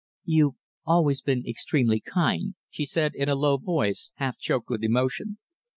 [0.25, 5.37] "You've always been extremely kind," she said in a low voice, half choked with emotion.